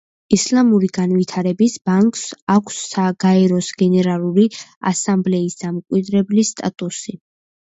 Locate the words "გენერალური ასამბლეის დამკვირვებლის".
3.83-6.55